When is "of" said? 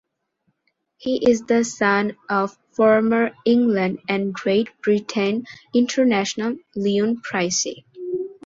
2.27-2.57